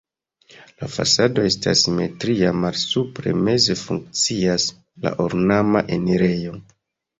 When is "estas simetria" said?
1.49-2.55